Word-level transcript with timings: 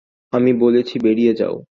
আমি 0.33 0.53
বলেছি, 0.53 0.99
বেড়িয়ে 0.99 1.33
যাও। 1.33 1.63